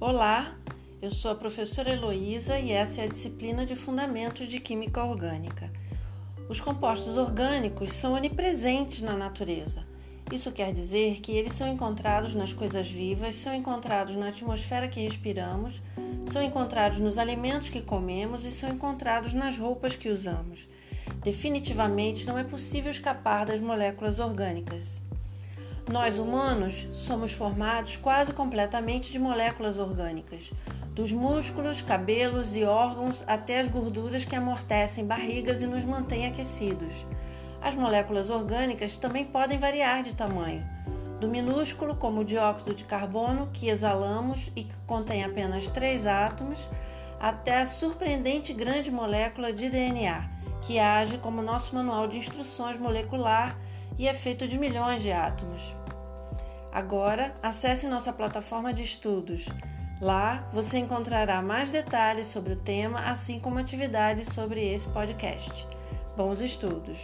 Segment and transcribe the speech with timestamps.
[0.00, 0.54] Olá,
[1.02, 5.72] eu sou a professora Heloísa e essa é a disciplina de Fundamentos de Química Orgânica.
[6.48, 9.84] Os compostos orgânicos são onipresentes na natureza.
[10.32, 15.00] Isso quer dizer que eles são encontrados nas coisas vivas, são encontrados na atmosfera que
[15.00, 15.82] respiramos,
[16.32, 20.60] são encontrados nos alimentos que comemos e são encontrados nas roupas que usamos.
[21.24, 25.00] Definitivamente não é possível escapar das moléculas orgânicas.
[25.90, 30.50] Nós humanos somos formados quase completamente de moléculas orgânicas,
[30.92, 36.92] dos músculos, cabelos e órgãos até as gorduras que amortecem barrigas e nos mantêm aquecidos.
[37.62, 40.62] As moléculas orgânicas também podem variar de tamanho,
[41.18, 46.58] do minúsculo, como o dióxido de carbono, que exalamos e que contém apenas três átomos,
[47.18, 53.58] até a surpreendente grande molécula de DNA, que age como nosso manual de instruções molecular
[53.98, 55.60] e é feito de milhões de átomos.
[56.72, 59.46] Agora, acesse nossa plataforma de estudos.
[60.00, 65.66] Lá você encontrará mais detalhes sobre o tema, assim como atividades sobre esse podcast.
[66.16, 66.98] Bons estudos!